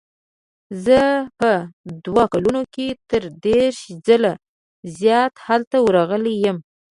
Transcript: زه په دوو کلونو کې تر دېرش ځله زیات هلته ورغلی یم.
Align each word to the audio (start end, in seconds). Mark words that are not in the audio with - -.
زه 0.85 0.99
په 1.39 1.49
دوو 2.05 2.23
کلونو 2.33 2.61
کې 2.73 2.87
تر 3.09 3.23
دېرش 3.45 3.77
ځله 4.05 4.33
زیات 4.99 5.33
هلته 5.47 5.77
ورغلی 5.87 6.35
یم. 6.45 6.57